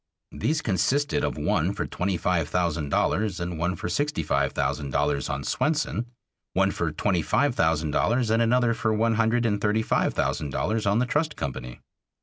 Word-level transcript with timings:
These 0.31 0.63
consisted 0.63 1.23
of 1.23 1.37
one 1.37 1.73
for 1.75 1.85
twenty 1.85 2.17
five 2.17 2.49
thousand 2.49 2.89
dollars 2.89 3.39
and 3.39 3.59
one 3.59 3.75
for 3.75 3.87
sixty 3.87 4.23
five 4.23 4.51
thousand 4.51 4.89
dollars 4.89 5.29
on 5.29 5.43
Swenson, 5.43 6.07
one 6.53 6.71
for 6.71 6.91
twenty 6.91 7.21
five 7.21 7.53
thousand 7.53 7.91
dollars 7.91 8.31
and 8.31 8.41
another 8.41 8.73
for 8.73 8.91
one 8.95 9.13
hundred 9.13 9.45
and 9.45 9.61
thirty 9.61 9.83
five 9.83 10.15
thousand 10.15 10.49
dollars 10.49 10.87
on 10.87 10.97
the 10.97 11.05
Trust 11.05 11.35
Company. 11.35 11.81